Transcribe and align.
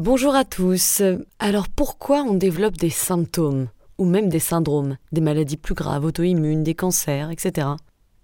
Bonjour 0.00 0.34
à 0.34 0.46
tous. 0.46 1.02
Alors 1.38 1.68
pourquoi 1.68 2.22
on 2.22 2.32
développe 2.32 2.78
des 2.78 2.88
symptômes 2.88 3.68
ou 3.98 4.06
même 4.06 4.30
des 4.30 4.38
syndromes, 4.38 4.96
des 5.12 5.20
maladies 5.20 5.58
plus 5.58 5.74
graves, 5.74 6.06
auto-immunes, 6.06 6.64
des 6.64 6.74
cancers, 6.74 7.28
etc. 7.28 7.66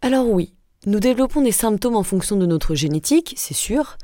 Alors 0.01 0.27
oui, 0.27 0.55
nous 0.87 1.01
développons 1.01 1.43
des 1.43 1.53
symptômes 1.53 1.97
en 1.97 2.03
fonction 2.03 2.37
de 2.37 2.47
notre 2.47 2.75
génétique, 2.75 3.35
c'est 3.37 3.53
sûr, 3.53 3.99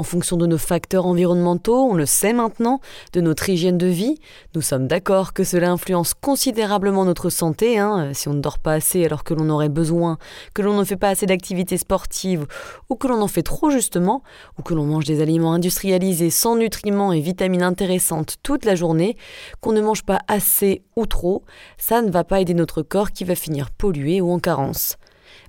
en 0.00 0.02
fonction 0.02 0.38
de 0.38 0.46
nos 0.46 0.56
facteurs 0.56 1.04
environnementaux, 1.04 1.84
on 1.84 1.92
le 1.92 2.06
sait 2.06 2.32
maintenant, 2.32 2.80
de 3.12 3.20
notre 3.20 3.50
hygiène 3.50 3.76
de 3.76 3.86
vie. 3.86 4.18
Nous 4.54 4.62
sommes 4.62 4.86
d'accord 4.86 5.34
que 5.34 5.44
cela 5.44 5.70
influence 5.70 6.14
considérablement 6.14 7.04
notre 7.04 7.28
santé, 7.28 7.78
hein, 7.78 8.12
si 8.14 8.26
on 8.26 8.32
ne 8.32 8.40
dort 8.40 8.58
pas 8.58 8.72
assez 8.72 9.04
alors 9.04 9.24
que 9.24 9.34
l'on 9.34 9.50
aurait 9.50 9.68
besoin, 9.68 10.16
que 10.54 10.62
l'on 10.62 10.78
ne 10.78 10.84
fait 10.84 10.96
pas 10.96 11.10
assez 11.10 11.26
d'activités 11.26 11.76
sportives, 11.76 12.46
ou 12.88 12.96
que 12.96 13.08
l'on 13.08 13.20
en 13.20 13.28
fait 13.28 13.42
trop 13.42 13.68
justement, 13.68 14.22
ou 14.58 14.62
que 14.62 14.72
l'on 14.72 14.86
mange 14.86 15.04
des 15.04 15.20
aliments 15.20 15.52
industrialisés 15.52 16.30
sans 16.30 16.56
nutriments 16.56 17.12
et 17.12 17.20
vitamines 17.20 17.62
intéressantes 17.62 18.36
toute 18.42 18.64
la 18.64 18.76
journée, 18.76 19.18
qu'on 19.60 19.72
ne 19.72 19.82
mange 19.82 20.04
pas 20.04 20.20
assez 20.28 20.82
ou 20.96 21.04
trop, 21.04 21.44
ça 21.76 22.00
ne 22.00 22.10
va 22.10 22.24
pas 22.24 22.40
aider 22.40 22.54
notre 22.54 22.80
corps 22.80 23.10
qui 23.10 23.24
va 23.24 23.34
finir 23.34 23.70
pollué 23.70 24.22
ou 24.22 24.32
en 24.32 24.38
carence. 24.38 24.96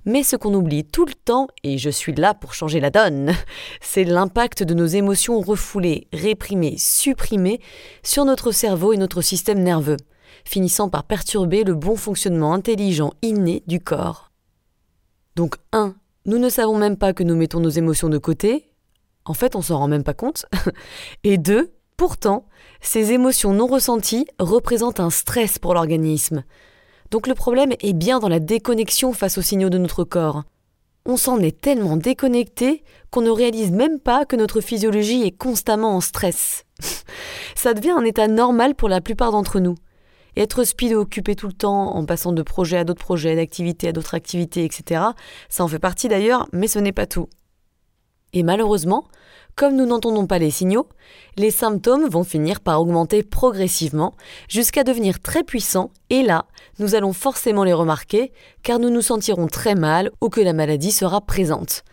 Mais 0.04 0.22
ce 0.22 0.36
qu'on 0.36 0.54
oublie 0.54 0.84
tout 0.84 1.06
le 1.06 1.14
temps, 1.14 1.48
et 1.62 1.78
je 1.78 1.90
suis 1.90 2.14
là 2.14 2.34
pour 2.34 2.54
changer 2.54 2.80
la 2.80 2.90
donne, 2.90 3.32
c'est 3.80 4.04
l'impact 4.04 4.62
de 4.62 4.74
nos 4.74 4.86
émotions 4.86 5.40
refoulées, 5.40 6.08
réprimées, 6.12 6.76
supprimées 6.78 7.60
sur 8.02 8.24
notre 8.24 8.50
cerveau 8.50 8.92
et 8.92 8.96
notre 8.96 9.20
système 9.22 9.62
nerveux, 9.62 9.98
finissant 10.44 10.88
par 10.88 11.04
perturber 11.04 11.64
le 11.64 11.74
bon 11.74 11.96
fonctionnement 11.96 12.52
intelligent 12.52 13.12
inné 13.22 13.62
du 13.66 13.80
corps. 13.80 14.32
Donc 15.36 15.56
1. 15.72 15.94
Nous 16.24 16.38
ne 16.38 16.48
savons 16.48 16.78
même 16.78 16.96
pas 16.96 17.12
que 17.12 17.22
nous 17.22 17.34
mettons 17.34 17.60
nos 17.60 17.68
émotions 17.68 18.08
de 18.08 18.18
côté. 18.18 18.72
En 19.24 19.34
fait, 19.34 19.56
on 19.56 19.62
s'en 19.62 19.78
rend 19.78 19.88
même 19.88 20.04
pas 20.04 20.14
compte. 20.14 20.46
et 21.24 21.38
2. 21.38 21.72
Pourtant, 21.96 22.46
ces 22.80 23.12
émotions 23.12 23.52
non 23.52 23.66
ressenties 23.66 24.26
représentent 24.38 25.00
un 25.00 25.10
stress 25.10 25.58
pour 25.58 25.74
l'organisme. 25.74 26.44
Donc 27.12 27.26
le 27.26 27.34
problème 27.34 27.74
est 27.78 27.92
bien 27.92 28.20
dans 28.20 28.30
la 28.30 28.40
déconnexion 28.40 29.12
face 29.12 29.36
aux 29.36 29.42
signaux 29.42 29.68
de 29.68 29.76
notre 29.76 30.02
corps. 30.02 30.44
On 31.04 31.18
s'en 31.18 31.38
est 31.40 31.60
tellement 31.60 31.98
déconnecté 31.98 32.82
qu'on 33.10 33.20
ne 33.20 33.28
réalise 33.28 33.70
même 33.70 34.00
pas 34.00 34.24
que 34.24 34.34
notre 34.34 34.62
physiologie 34.62 35.22
est 35.22 35.36
constamment 35.36 35.94
en 35.94 36.00
stress. 36.00 36.64
Ça 37.54 37.74
devient 37.74 37.90
un 37.90 38.04
état 38.04 38.28
normal 38.28 38.74
pour 38.74 38.88
la 38.88 39.02
plupart 39.02 39.30
d'entre 39.30 39.60
nous. 39.60 39.74
Et 40.36 40.40
être 40.40 40.64
speed 40.64 40.94
occupé 40.94 41.36
tout 41.36 41.48
le 41.48 41.52
temps 41.52 41.94
en 41.94 42.06
passant 42.06 42.32
de 42.32 42.42
projet 42.42 42.78
à 42.78 42.84
d'autres 42.84 43.04
projets, 43.04 43.36
d'activité 43.36 43.88
à 43.88 43.92
d'autres 43.92 44.14
activités, 44.14 44.64
etc., 44.64 45.02
ça 45.50 45.64
en 45.64 45.68
fait 45.68 45.78
partie 45.78 46.08
d'ailleurs, 46.08 46.48
mais 46.54 46.66
ce 46.66 46.78
n'est 46.78 46.92
pas 46.92 47.06
tout. 47.06 47.28
Et 48.34 48.42
malheureusement, 48.42 49.04
comme 49.56 49.76
nous 49.76 49.84
n'entendons 49.84 50.26
pas 50.26 50.38
les 50.38 50.50
signaux, 50.50 50.88
les 51.36 51.50
symptômes 51.50 52.08
vont 52.08 52.24
finir 52.24 52.60
par 52.60 52.80
augmenter 52.80 53.22
progressivement 53.22 54.14
jusqu'à 54.48 54.84
devenir 54.84 55.20
très 55.20 55.42
puissants 55.42 55.90
et 56.08 56.22
là, 56.22 56.46
nous 56.78 56.94
allons 56.94 57.12
forcément 57.12 57.62
les 57.62 57.74
remarquer 57.74 58.32
car 58.62 58.78
nous 58.78 58.88
nous 58.88 59.02
sentirons 59.02 59.48
très 59.48 59.74
mal 59.74 60.10
ou 60.22 60.30
que 60.30 60.40
la 60.40 60.54
maladie 60.54 60.92
sera 60.92 61.20
présente. 61.20 61.84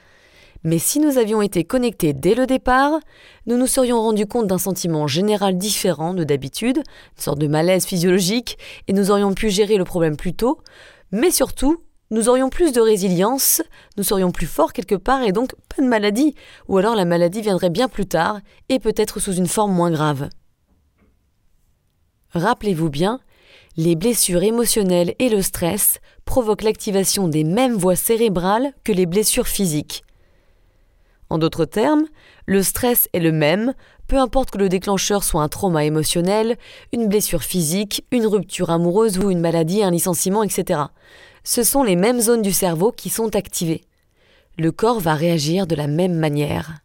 Mais 0.63 0.77
si 0.77 0.99
nous 0.99 1.17
avions 1.17 1.41
été 1.41 1.63
connectés 1.63 2.13
dès 2.13 2.35
le 2.35 2.45
départ, 2.45 2.99
nous 3.45 3.57
nous 3.57 3.67
serions 3.67 4.01
rendus 4.01 4.25
compte 4.25 4.47
d'un 4.47 4.57
sentiment 4.57 5.07
général 5.07 5.57
différent 5.57 6.13
de 6.13 6.23
d'habitude, 6.23 6.77
une 6.77 7.21
sorte 7.21 7.39
de 7.39 7.47
malaise 7.47 7.85
physiologique, 7.85 8.57
et 8.87 8.93
nous 8.93 9.11
aurions 9.11 9.33
pu 9.33 9.49
gérer 9.49 9.77
le 9.77 9.85
problème 9.85 10.17
plus 10.17 10.33
tôt, 10.33 10.59
mais 11.11 11.31
surtout, 11.31 11.81
nous 12.11 12.27
aurions 12.27 12.49
plus 12.49 12.71
de 12.71 12.81
résilience, 12.81 13.61
nous 13.97 14.03
serions 14.03 14.31
plus 14.31 14.47
forts 14.47 14.73
quelque 14.73 14.95
part 14.95 15.21
et 15.21 15.31
donc 15.31 15.53
pas 15.75 15.81
de 15.81 15.87
maladie, 15.87 16.33
ou 16.67 16.77
alors 16.77 16.95
la 16.95 17.05
maladie 17.05 17.41
viendrait 17.41 17.69
bien 17.69 17.87
plus 17.87 18.07
tard 18.07 18.39
et 18.67 18.79
peut-être 18.79 19.19
sous 19.19 19.33
une 19.33 19.47
forme 19.47 19.73
moins 19.73 19.91
grave. 19.91 20.29
Rappelez-vous 22.31 22.89
bien, 22.89 23.19
les 23.77 23.95
blessures 23.95 24.43
émotionnelles 24.43 25.13
et 25.19 25.29
le 25.29 25.41
stress 25.41 25.99
provoquent 26.25 26.63
l'activation 26.63 27.27
des 27.27 27.43
mêmes 27.43 27.75
voies 27.75 27.95
cérébrales 27.95 28.73
que 28.83 28.91
les 28.91 29.05
blessures 29.05 29.47
physiques. 29.47 30.03
En 31.29 31.37
d'autres 31.37 31.65
termes, 31.65 32.05
le 32.47 32.63
stress 32.63 33.07
est 33.13 33.19
le 33.19 33.31
même, 33.31 33.75
peu 34.07 34.17
importe 34.17 34.49
que 34.49 34.57
le 34.57 34.67
déclencheur 34.69 35.23
soit 35.23 35.43
un 35.43 35.47
trauma 35.47 35.85
émotionnel, 35.85 36.57
une 36.91 37.07
blessure 37.07 37.43
physique, 37.43 38.03
une 38.09 38.25
rupture 38.25 38.71
amoureuse 38.71 39.19
ou 39.19 39.29
une 39.29 39.39
maladie, 39.39 39.83
un 39.83 39.91
licenciement, 39.91 40.41
etc 40.41 40.85
ce 41.49 41.63
sont 41.63 41.81
les 41.81 41.95
mêmes 41.95 42.19
zones 42.21 42.43
du 42.43 42.53
cerveau 42.53 42.91
qui 42.91 43.09
sont 43.09 43.35
activées. 43.35 43.83
Le 44.59 44.71
corps 44.71 44.99
va 44.99 45.15
réagir 45.15 45.65
de 45.65 45.73
la 45.73 45.87
même 45.87 46.13
manière. 46.13 46.81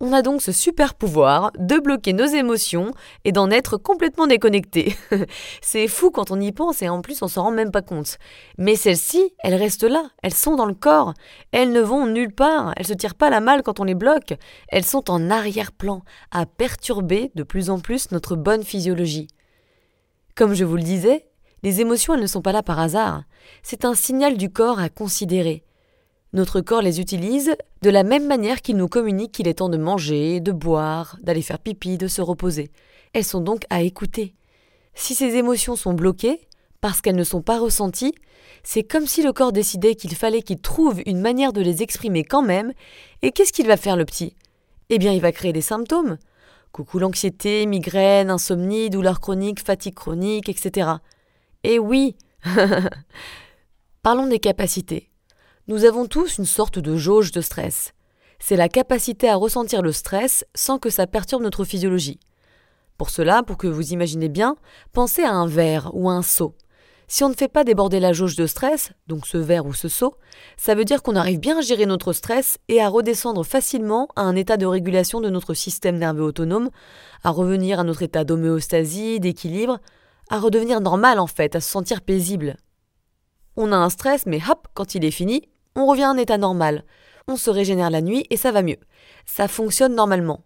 On 0.00 0.12
a 0.12 0.20
donc 0.20 0.42
ce 0.42 0.50
super 0.50 0.94
pouvoir 0.94 1.52
de 1.56 1.78
bloquer 1.78 2.12
nos 2.12 2.26
émotions 2.26 2.90
et 3.24 3.30
d'en 3.30 3.52
être 3.52 3.76
complètement 3.76 4.26
déconnecté. 4.26 4.96
C'est 5.62 5.86
fou 5.86 6.10
quand 6.10 6.32
on 6.32 6.40
y 6.40 6.50
pense 6.50 6.82
et 6.82 6.88
en 6.88 7.02
plus 7.02 7.22
on 7.22 7.28
s'en 7.28 7.44
rend 7.44 7.50
même 7.52 7.70
pas 7.70 7.82
compte. 7.82 8.18
Mais 8.58 8.74
celles-ci, 8.74 9.32
elles 9.44 9.54
restent 9.54 9.84
là, 9.84 10.10
elles 10.24 10.34
sont 10.34 10.56
dans 10.56 10.66
le 10.66 10.74
corps, 10.74 11.14
elles 11.52 11.70
ne 11.70 11.80
vont 11.80 12.08
nulle 12.08 12.34
part, 12.34 12.72
elles 12.76 12.88
se 12.88 12.94
tirent 12.94 13.14
pas 13.14 13.30
la 13.30 13.38
malle 13.38 13.62
quand 13.62 13.78
on 13.78 13.84
les 13.84 13.94
bloque, 13.94 14.34
elles 14.70 14.84
sont 14.84 15.08
en 15.08 15.30
arrière-plan, 15.30 16.02
à 16.32 16.46
perturber 16.46 17.30
de 17.36 17.44
plus 17.44 17.70
en 17.70 17.78
plus 17.78 18.10
notre 18.10 18.34
bonne 18.34 18.64
physiologie. 18.64 19.28
Comme 20.34 20.54
je 20.54 20.64
vous 20.64 20.76
le 20.76 20.82
disais, 20.82 21.29
les 21.62 21.80
émotions, 21.80 22.14
elles 22.14 22.20
ne 22.20 22.26
sont 22.26 22.42
pas 22.42 22.52
là 22.52 22.62
par 22.62 22.78
hasard. 22.78 23.24
C'est 23.62 23.84
un 23.84 23.94
signal 23.94 24.36
du 24.36 24.50
corps 24.50 24.78
à 24.78 24.88
considérer. 24.88 25.64
Notre 26.32 26.60
corps 26.60 26.82
les 26.82 27.00
utilise 27.00 27.56
de 27.82 27.90
la 27.90 28.04
même 28.04 28.26
manière 28.26 28.62
qu'il 28.62 28.76
nous 28.76 28.88
communique 28.88 29.32
qu'il 29.32 29.48
est 29.48 29.54
temps 29.54 29.68
de 29.68 29.76
manger, 29.76 30.40
de 30.40 30.52
boire, 30.52 31.16
d'aller 31.22 31.42
faire 31.42 31.58
pipi, 31.58 31.98
de 31.98 32.06
se 32.06 32.22
reposer. 32.22 32.70
Elles 33.12 33.24
sont 33.24 33.40
donc 33.40 33.64
à 33.68 33.82
écouter. 33.82 34.34
Si 34.94 35.14
ces 35.14 35.36
émotions 35.36 35.76
sont 35.76 35.92
bloquées, 35.92 36.40
parce 36.80 37.00
qu'elles 37.00 37.16
ne 37.16 37.24
sont 37.24 37.42
pas 37.42 37.58
ressenties, 37.58 38.14
c'est 38.62 38.84
comme 38.84 39.06
si 39.06 39.22
le 39.22 39.32
corps 39.32 39.52
décidait 39.52 39.94
qu'il 39.94 40.14
fallait 40.14 40.42
qu'il 40.42 40.60
trouve 40.60 41.00
une 41.04 41.20
manière 41.20 41.52
de 41.52 41.60
les 41.60 41.82
exprimer 41.82 42.24
quand 42.24 42.42
même, 42.42 42.72
et 43.22 43.32
qu'est-ce 43.32 43.52
qu'il 43.52 43.66
va 43.66 43.76
faire 43.76 43.96
le 43.96 44.04
petit? 44.04 44.36
Eh 44.88 44.98
bien 44.98 45.12
il 45.12 45.20
va 45.20 45.32
créer 45.32 45.52
des 45.52 45.60
symptômes. 45.60 46.16
Coucou 46.72 47.00
l'anxiété, 47.00 47.66
migraine, 47.66 48.30
insomnie, 48.30 48.90
douleur 48.90 49.20
chronique, 49.20 49.60
fatigue 49.60 49.94
chronique, 49.94 50.48
etc. 50.48 50.90
Eh 51.62 51.78
oui 51.78 52.16
Parlons 54.02 54.26
des 54.26 54.38
capacités. 54.38 55.10
Nous 55.68 55.84
avons 55.84 56.06
tous 56.06 56.38
une 56.38 56.46
sorte 56.46 56.78
de 56.78 56.96
jauge 56.96 57.32
de 57.32 57.42
stress. 57.42 57.92
C'est 58.38 58.56
la 58.56 58.70
capacité 58.70 59.28
à 59.28 59.36
ressentir 59.36 59.82
le 59.82 59.92
stress 59.92 60.46
sans 60.54 60.78
que 60.78 60.88
ça 60.88 61.06
perturbe 61.06 61.42
notre 61.42 61.64
physiologie. 61.64 62.18
Pour 62.96 63.10
cela, 63.10 63.42
pour 63.42 63.58
que 63.58 63.66
vous 63.66 63.92
imaginez 63.92 64.30
bien, 64.30 64.56
pensez 64.94 65.22
à 65.22 65.32
un 65.32 65.46
verre 65.46 65.90
ou 65.92 66.08
à 66.08 66.14
un 66.14 66.22
seau. 66.22 66.54
Si 67.08 67.24
on 67.24 67.28
ne 67.28 67.34
fait 67.34 67.48
pas 67.48 67.64
déborder 67.64 68.00
la 68.00 68.14
jauge 68.14 68.36
de 68.36 68.46
stress, 68.46 68.92
donc 69.06 69.26
ce 69.26 69.36
verre 69.36 69.66
ou 69.66 69.74
ce 69.74 69.88
seau, 69.88 70.14
ça 70.56 70.74
veut 70.74 70.86
dire 70.86 71.02
qu'on 71.02 71.16
arrive 71.16 71.40
bien 71.40 71.58
à 71.58 71.60
gérer 71.60 71.84
notre 71.84 72.14
stress 72.14 72.56
et 72.68 72.80
à 72.80 72.88
redescendre 72.88 73.44
facilement 73.44 74.08
à 74.16 74.22
un 74.22 74.34
état 74.34 74.56
de 74.56 74.64
régulation 74.64 75.20
de 75.20 75.28
notre 75.28 75.52
système 75.52 75.98
nerveux 75.98 76.22
autonome, 76.24 76.70
à 77.22 77.30
revenir 77.30 77.80
à 77.80 77.84
notre 77.84 78.02
état 78.02 78.24
d'homéostasie, 78.24 79.20
d'équilibre, 79.20 79.78
à 80.30 80.38
redevenir 80.38 80.80
normal 80.80 81.18
en 81.18 81.26
fait, 81.26 81.54
à 81.56 81.60
se 81.60 81.68
sentir 81.70 82.00
paisible. 82.00 82.56
On 83.56 83.72
a 83.72 83.76
un 83.76 83.90
stress, 83.90 84.24
mais 84.26 84.40
hop, 84.48 84.68
quand 84.74 84.94
il 84.94 85.04
est 85.04 85.10
fini, 85.10 85.42
on 85.74 85.86
revient 85.86 86.04
à 86.04 86.10
un 86.10 86.16
état 86.16 86.38
normal. 86.38 86.84
On 87.28 87.36
se 87.36 87.50
régénère 87.50 87.90
la 87.90 88.00
nuit 88.00 88.26
et 88.30 88.36
ça 88.36 88.52
va 88.52 88.62
mieux. 88.62 88.78
Ça 89.26 89.48
fonctionne 89.48 89.94
normalement. 89.94 90.44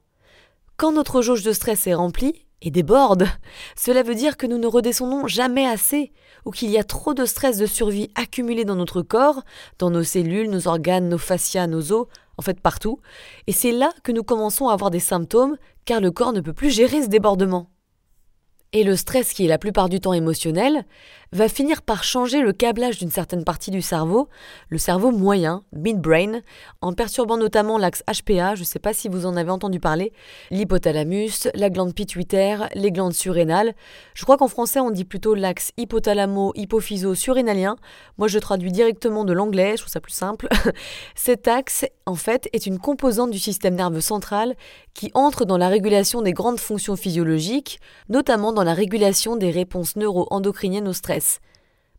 Quand 0.76 0.92
notre 0.92 1.22
jauge 1.22 1.44
de 1.44 1.52
stress 1.52 1.86
est 1.86 1.94
remplie 1.94 2.46
et 2.62 2.70
déborde, 2.70 3.28
cela 3.76 4.02
veut 4.02 4.14
dire 4.14 4.36
que 4.36 4.46
nous 4.46 4.58
ne 4.58 4.66
redescendons 4.66 5.26
jamais 5.26 5.66
assez, 5.66 6.12
ou 6.44 6.50
qu'il 6.50 6.70
y 6.70 6.78
a 6.78 6.84
trop 6.84 7.14
de 7.14 7.26
stress 7.26 7.58
de 7.58 7.66
survie 7.66 8.10
accumulé 8.14 8.64
dans 8.64 8.74
notre 8.74 9.02
corps, 9.02 9.42
dans 9.78 9.90
nos 9.90 10.02
cellules, 10.02 10.50
nos 10.50 10.66
organes, 10.66 11.08
nos 11.08 11.18
fascias, 11.18 11.66
nos 11.66 11.92
os, 11.92 12.06
en 12.36 12.42
fait 12.42 12.60
partout, 12.60 12.98
et 13.46 13.52
c'est 13.52 13.70
là 13.70 13.92
que 14.02 14.12
nous 14.12 14.24
commençons 14.24 14.68
à 14.68 14.72
avoir 14.72 14.90
des 14.90 14.98
symptômes, 14.98 15.56
car 15.84 16.00
le 16.00 16.10
corps 16.10 16.32
ne 16.32 16.40
peut 16.40 16.52
plus 16.52 16.70
gérer 16.70 17.02
ce 17.02 17.08
débordement. 17.08 17.68
Et 18.76 18.82
le 18.82 18.96
stress, 18.96 19.32
qui 19.32 19.44
est 19.44 19.48
la 19.48 19.56
plupart 19.56 19.88
du 19.88 20.00
temps 20.00 20.12
émotionnel, 20.12 20.84
va 21.34 21.48
finir 21.48 21.82
par 21.82 22.02
changer 22.04 22.40
le 22.40 22.52
câblage 22.52 22.98
d'une 22.98 23.10
certaine 23.10 23.42
partie 23.44 23.72
du 23.72 23.82
cerveau, 23.82 24.28
le 24.68 24.78
cerveau 24.78 25.12
moyen, 25.12 25.62
midbrain, 25.72 26.40
en 26.80 26.92
perturbant 26.92 27.36
notamment 27.36 27.76
l'axe 27.78 28.02
HPA, 28.08 28.54
je 28.54 28.60
ne 28.60 28.64
sais 28.64 28.80
pas 28.80 28.92
si 28.92 29.08
vous 29.08 29.26
en 29.26 29.36
avez 29.36 29.50
entendu 29.50 29.80
parler, 29.80 30.12
l'hypothalamus, 30.50 31.48
la 31.54 31.70
glande 31.70 31.94
pituitaire, 31.94 32.68
les 32.74 32.90
glandes 32.90 33.14
surrénales. 33.14 33.74
Je 34.14 34.24
crois 34.24 34.36
qu'en 34.36 34.48
français 34.48 34.80
on 34.80 34.90
dit 34.90 35.04
plutôt 35.04 35.34
l'axe 35.34 35.72
hypothalamo-hypophyso-surrénalien. 35.76 37.76
Moi 38.18 38.28
je 38.28 38.38
traduis 38.38 38.72
directement 38.72 39.24
de 39.24 39.32
l'anglais, 39.32 39.72
je 39.76 39.82
trouve 39.82 39.92
ça 39.92 40.00
plus 40.00 40.12
simple. 40.12 40.48
Cet 41.14 41.46
axe, 41.48 41.86
en 42.06 42.16
fait, 42.16 42.48
est 42.52 42.66
une 42.66 42.78
composante 42.78 43.30
du 43.30 43.38
système 43.38 43.74
nerveux 43.74 44.00
central 44.00 44.54
qui 44.94 45.10
entre 45.14 45.44
dans 45.44 45.58
la 45.58 45.68
régulation 45.68 46.22
des 46.22 46.32
grandes 46.32 46.60
fonctions 46.60 46.96
physiologiques, 46.96 47.80
notamment 48.08 48.52
dans 48.52 48.63
la 48.64 48.74
régulation 48.74 49.36
des 49.36 49.50
réponses 49.50 49.96
neuro-endocriniennes 49.96 50.88
au 50.88 50.92
stress. 50.92 51.40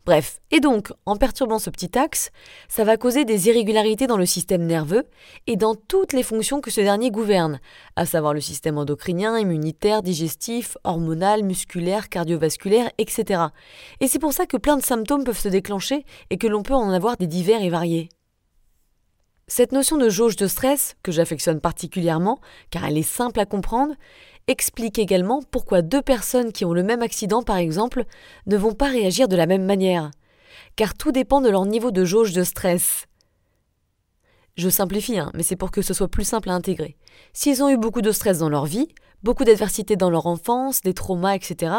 Bref, 0.06 0.40
et 0.52 0.60
donc, 0.60 0.92
en 1.04 1.16
perturbant 1.16 1.58
ce 1.58 1.68
petit 1.68 1.98
axe, 1.98 2.30
ça 2.68 2.84
va 2.84 2.96
causer 2.96 3.24
des 3.24 3.48
irrégularités 3.48 4.06
dans 4.06 4.16
le 4.16 4.24
système 4.24 4.64
nerveux 4.64 5.02
et 5.48 5.56
dans 5.56 5.74
toutes 5.74 6.12
les 6.12 6.22
fonctions 6.22 6.60
que 6.60 6.70
ce 6.70 6.80
dernier 6.80 7.10
gouverne, 7.10 7.58
à 7.96 8.06
savoir 8.06 8.32
le 8.32 8.40
système 8.40 8.78
endocrinien, 8.78 9.36
immunitaire, 9.36 10.04
digestif, 10.04 10.78
hormonal, 10.84 11.42
musculaire, 11.42 12.08
cardiovasculaire, 12.08 12.88
etc. 12.98 13.46
Et 13.98 14.06
c'est 14.06 14.20
pour 14.20 14.32
ça 14.32 14.46
que 14.46 14.56
plein 14.56 14.76
de 14.76 14.84
symptômes 14.84 15.24
peuvent 15.24 15.36
se 15.36 15.48
déclencher 15.48 16.04
et 16.30 16.38
que 16.38 16.46
l'on 16.46 16.62
peut 16.62 16.74
en 16.74 16.90
avoir 16.90 17.16
des 17.16 17.26
divers 17.26 17.62
et 17.62 17.70
variés. 17.70 18.08
Cette 19.48 19.70
notion 19.70 19.96
de 19.96 20.08
jauge 20.08 20.34
de 20.34 20.48
stress, 20.48 20.96
que 21.04 21.12
j'affectionne 21.12 21.60
particulièrement, 21.60 22.40
car 22.70 22.84
elle 22.84 22.98
est 22.98 23.02
simple 23.02 23.38
à 23.38 23.46
comprendre, 23.46 23.94
explique 24.48 24.98
également 24.98 25.40
pourquoi 25.52 25.82
deux 25.82 26.02
personnes 26.02 26.50
qui 26.50 26.64
ont 26.64 26.72
le 26.72 26.82
même 26.82 27.00
accident, 27.00 27.44
par 27.44 27.56
exemple, 27.56 28.06
ne 28.46 28.56
vont 28.56 28.74
pas 28.74 28.88
réagir 28.88 29.28
de 29.28 29.36
la 29.36 29.46
même 29.46 29.64
manière. 29.64 30.10
Car 30.74 30.94
tout 30.94 31.12
dépend 31.12 31.40
de 31.40 31.48
leur 31.48 31.64
niveau 31.64 31.92
de 31.92 32.04
jauge 32.04 32.32
de 32.32 32.42
stress. 32.42 33.06
Je 34.56 34.70
simplifie, 34.70 35.18
hein, 35.18 35.30
mais 35.34 35.42
c'est 35.42 35.56
pour 35.56 35.70
que 35.70 35.82
ce 35.82 35.92
soit 35.92 36.08
plus 36.08 36.24
simple 36.24 36.48
à 36.48 36.54
intégrer. 36.54 36.96
S'ils 37.34 37.62
ont 37.62 37.68
eu 37.68 37.76
beaucoup 37.76 38.00
de 38.00 38.10
stress 38.10 38.38
dans 38.38 38.48
leur 38.48 38.64
vie, 38.64 38.88
beaucoup 39.22 39.44
d'adversité 39.44 39.96
dans 39.96 40.08
leur 40.08 40.26
enfance, 40.26 40.80
des 40.80 40.94
traumas, 40.94 41.34
etc., 41.34 41.74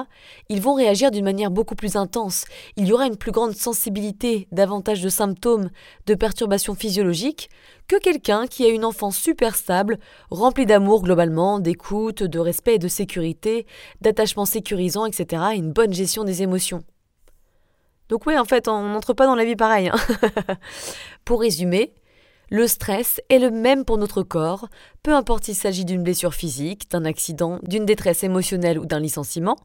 ils 0.48 0.62
vont 0.62 0.76
réagir 0.76 1.10
d'une 1.10 1.24
manière 1.24 1.50
beaucoup 1.50 1.74
plus 1.74 1.96
intense. 1.96 2.46
Il 2.76 2.86
y 2.86 2.94
aura 2.94 3.08
une 3.08 3.18
plus 3.18 3.32
grande 3.32 3.54
sensibilité, 3.54 4.48
davantage 4.52 5.02
de 5.02 5.10
symptômes, 5.10 5.72
de 6.06 6.14
perturbations 6.14 6.76
physiologiques, 6.76 7.50
que 7.88 8.00
quelqu'un 8.00 8.46
qui 8.46 8.64
a 8.64 8.70
une 8.70 8.86
enfance 8.86 9.18
super 9.18 9.56
stable, 9.56 9.98
remplie 10.30 10.68
d'amour 10.68 11.02
globalement, 11.02 11.60
d'écoute, 11.60 12.22
de 12.22 12.40
respect 12.40 12.76
et 12.76 12.80
de 12.80 12.88
sécurité, 12.88 13.66
d'attachement 14.02 14.46
sécurisant, 14.46 15.08
etc., 15.08 15.42
et 15.54 15.58
une 15.58 15.72
bonne 15.72 15.94
gestion 15.94 16.24
des 16.24 16.44
émotions. 16.44 16.84
Donc 18.10 18.28
oui, 18.28 18.38
en 18.38 18.46
fait, 18.46 18.68
on 18.68 18.84
n'entre 18.84 19.14
pas 19.14 19.26
dans 19.26 19.36
la 19.36 19.46
vie 19.46 19.56
pareil. 19.56 19.90
Hein. 19.90 19.98
Pour 21.26 21.42
résumer, 21.42 21.94
le 22.50 22.68
stress 22.68 23.20
est 23.30 23.40
le 23.40 23.52
même 23.52 23.84
pour 23.84 23.98
notre 23.98 24.24
corps, 24.24 24.70
peu 25.04 25.14
importe 25.14 25.46
s'il 25.46 25.56
s'agit 25.56 25.84
d'une 25.84 26.04
blessure 26.04 26.34
physique, 26.34 26.90
d'un 26.90 27.04
accident, 27.04 27.60
d'une 27.64 27.86
détresse 27.86 28.24
émotionnelle 28.24 28.80
ou 28.80 28.86
d'un 28.86 29.00
licenciement. 29.00 29.58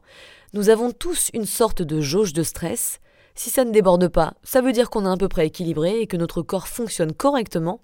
Nous 0.53 0.69
avons 0.69 0.91
tous 0.91 1.29
une 1.33 1.45
sorte 1.45 1.81
de 1.81 2.01
jauge 2.01 2.33
de 2.33 2.43
stress. 2.43 2.99
Si 3.35 3.49
ça 3.49 3.63
ne 3.63 3.71
déborde 3.71 4.09
pas, 4.09 4.33
ça 4.43 4.61
veut 4.61 4.73
dire 4.73 4.89
qu'on 4.89 5.05
est 5.05 5.09
à 5.09 5.17
peu 5.17 5.29
près 5.29 5.47
équilibré 5.47 6.01
et 6.01 6.07
que 6.07 6.17
notre 6.17 6.41
corps 6.41 6.67
fonctionne 6.67 7.13
correctement. 7.13 7.79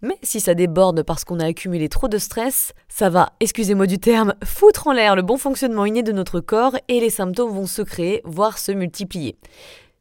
Mais 0.00 0.16
si 0.22 0.40
ça 0.40 0.54
déborde 0.54 1.02
parce 1.02 1.24
qu'on 1.24 1.40
a 1.40 1.46
accumulé 1.46 1.88
trop 1.88 2.06
de 2.06 2.18
stress, 2.18 2.72
ça 2.88 3.10
va, 3.10 3.32
excusez-moi 3.40 3.86
du 3.86 3.98
terme, 3.98 4.34
foutre 4.44 4.86
en 4.86 4.92
l'air 4.92 5.16
le 5.16 5.22
bon 5.22 5.38
fonctionnement 5.38 5.86
inné 5.86 6.02
de 6.02 6.12
notre 6.12 6.38
corps 6.38 6.76
et 6.86 7.00
les 7.00 7.10
symptômes 7.10 7.50
vont 7.50 7.66
se 7.66 7.82
créer, 7.82 8.22
voire 8.24 8.58
se 8.58 8.72
multiplier. 8.72 9.36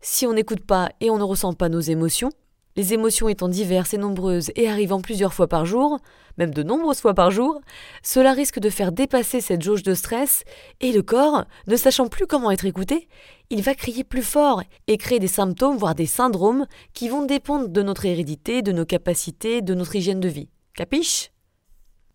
Si 0.01 0.27
on 0.27 0.33
n'écoute 0.33 0.63
pas 0.65 0.91
et 1.01 1.09
on 1.09 1.17
ne 1.17 1.23
ressent 1.23 1.53
pas 1.53 1.67
nos 1.69 1.79
émotions, 1.79 2.29
les 2.75 2.93
émotions 2.93 3.29
étant 3.29 3.47
diverses 3.47 3.93
et 3.93 3.97
nombreuses 3.97 4.51
et 4.55 4.69
arrivant 4.69 5.01
plusieurs 5.01 5.33
fois 5.33 5.47
par 5.47 5.65
jour, 5.65 5.99
même 6.37 6.53
de 6.53 6.63
nombreuses 6.63 6.99
fois 6.99 7.13
par 7.13 7.31
jour, 7.31 7.61
cela 8.03 8.33
risque 8.33 8.59
de 8.59 8.69
faire 8.69 8.91
dépasser 8.91 9.41
cette 9.41 9.61
jauge 9.61 9.83
de 9.83 9.93
stress 9.93 10.43
et 10.81 10.91
le 10.91 11.01
corps, 11.01 11.45
ne 11.67 11.75
sachant 11.75 12.07
plus 12.07 12.27
comment 12.27 12.51
être 12.51 12.65
écouté, 12.65 13.07
il 13.49 13.61
va 13.61 13.75
crier 13.75 14.03
plus 14.03 14.23
fort 14.23 14.63
et 14.87 14.97
créer 14.97 15.19
des 15.19 15.27
symptômes, 15.27 15.77
voire 15.77 15.95
des 15.95 16.05
syndromes 16.05 16.65
qui 16.93 17.09
vont 17.09 17.25
dépendre 17.25 17.69
de 17.69 17.81
notre 17.81 18.05
hérédité, 18.05 18.61
de 18.61 18.71
nos 18.71 18.85
capacités, 18.85 19.61
de 19.61 19.73
notre 19.73 19.95
hygiène 19.95 20.19
de 20.19 20.29
vie. 20.29 20.49
Capiche? 20.75 21.31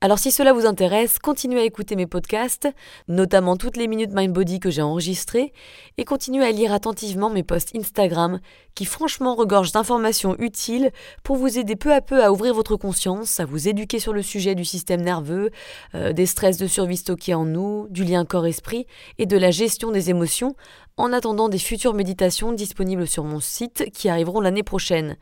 Alors 0.03 0.19
si 0.19 0.33
cela 0.33 0.55
vous 0.55 0.65
intéresse, 0.65 1.19
continuez 1.19 1.61
à 1.61 1.65
écouter 1.65 1.95
mes 1.95 2.07
podcasts, 2.07 2.67
notamment 3.07 3.59
toutes 3.59 3.77
les 3.77 3.87
minutes 3.87 4.13
Mind 4.15 4.33
Body 4.33 4.59
que 4.59 4.71
j'ai 4.71 4.81
enregistrées, 4.81 5.53
et 5.99 6.07
continuez 6.07 6.47
à 6.47 6.53
lire 6.53 6.73
attentivement 6.73 7.29
mes 7.29 7.43
posts 7.43 7.77
Instagram, 7.77 8.41
qui 8.75 8.87
franchement 8.87 9.35
regorgent 9.35 9.73
d'informations 9.73 10.39
utiles 10.39 10.91
pour 11.23 11.37
vous 11.37 11.59
aider 11.59 11.77
peu 11.77 11.93
à 11.93 12.01
peu 12.01 12.25
à 12.25 12.33
ouvrir 12.33 12.55
votre 12.55 12.77
conscience, 12.77 13.41
à 13.41 13.45
vous 13.45 13.69
éduquer 13.69 13.99
sur 13.99 14.15
le 14.15 14.23
sujet 14.23 14.55
du 14.55 14.65
système 14.65 15.03
nerveux, 15.03 15.51
euh, 15.95 16.15
des 16.15 16.25
stress 16.25 16.57
de 16.57 16.67
survie 16.67 16.97
stockés 16.97 17.35
en 17.35 17.45
nous, 17.45 17.87
du 17.91 18.05
lien 18.05 18.25
corps-esprit 18.25 18.87
et 19.19 19.27
de 19.27 19.37
la 19.37 19.51
gestion 19.51 19.91
des 19.91 20.09
émotions, 20.09 20.57
en 20.97 21.13
attendant 21.13 21.51
des 21.51 21.59
futures 21.59 21.93
méditations 21.93 22.53
disponibles 22.53 23.07
sur 23.07 23.25
mon 23.25 23.41
site 23.41 23.91
qui 23.93 24.09
arriveront 24.09 24.41
l'année 24.41 24.63
prochaine. 24.63 25.19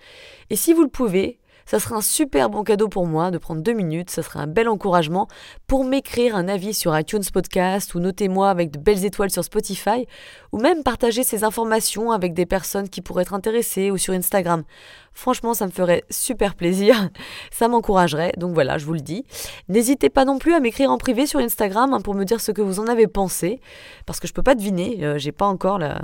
Et 0.50 0.56
si 0.56 0.72
vous 0.72 0.82
le 0.82 0.88
pouvez, 0.88 1.40
ça 1.69 1.79
sera 1.79 1.97
un 1.97 2.00
super 2.00 2.49
bon 2.49 2.65
cadeau 2.65 2.88
pour 2.88 3.06
moi 3.06 3.31
de 3.31 3.37
prendre 3.37 3.61
deux 3.61 3.75
minutes, 3.75 4.09
ça 4.09 4.23
sera 4.23 4.41
un 4.41 4.47
bel 4.47 4.70
encouragement 4.70 5.29
pour 5.67 5.85
m'écrire 5.85 6.35
un 6.35 6.49
avis 6.49 6.73
sur 6.73 6.99
iTunes 6.99 7.23
Podcast 7.31 7.94
ou 7.94 8.00
notez-moi 8.00 8.49
avec 8.49 8.70
de 8.70 8.79
belles 8.79 9.05
étoiles 9.05 9.31
sur 9.31 9.44
Spotify 9.44 10.06
ou 10.53 10.59
même 10.59 10.82
partager 10.82 11.25
ces 11.25 11.44
informations 11.44 12.11
avec 12.11 12.32
des 12.32 12.47
personnes 12.47 12.88
qui 12.88 13.03
pourraient 13.03 13.20
être 13.20 13.35
intéressées 13.35 13.91
ou 13.91 13.99
sur 13.99 14.15
Instagram. 14.15 14.65
Franchement, 15.12 15.53
ça 15.53 15.67
me 15.67 15.70
ferait 15.70 16.05
super 16.09 16.55
plaisir, 16.55 17.11
ça 17.50 17.69
m'encouragerait, 17.69 18.32
donc 18.38 18.55
voilà, 18.55 18.79
je 18.79 18.87
vous 18.87 18.94
le 18.94 19.00
dis. 19.00 19.26
N'hésitez 19.69 20.09
pas 20.09 20.25
non 20.25 20.38
plus 20.38 20.55
à 20.55 20.61
m'écrire 20.61 20.91
en 20.91 20.97
privé 20.97 21.26
sur 21.26 21.38
Instagram 21.38 21.93
hein, 21.93 22.00
pour 22.00 22.15
me 22.15 22.25
dire 22.25 22.41
ce 22.41 22.50
que 22.50 22.62
vous 22.62 22.81
en 22.81 22.87
avez 22.87 23.09
pensé, 23.09 23.61
parce 24.06 24.20
que 24.20 24.26
je 24.26 24.32
peux 24.32 24.43
pas 24.43 24.55
deviner, 24.55 25.05
euh, 25.05 25.19
j'ai 25.19 25.32
pas 25.32 25.44
encore 25.47 25.79
la, 25.79 26.00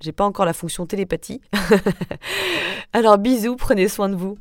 j'ai 0.00 0.12
pas 0.12 0.24
encore 0.24 0.46
la 0.46 0.54
fonction 0.54 0.86
télépathie. 0.86 1.42
Alors 2.94 3.18
bisous, 3.18 3.56
prenez 3.56 3.86
soin 3.86 4.08
de 4.08 4.16
vous. 4.16 4.38